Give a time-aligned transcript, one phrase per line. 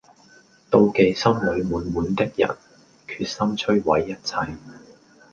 [0.71, 2.57] 妒忌心裏滿滿的人，
[3.07, 4.57] 決心摧毀一切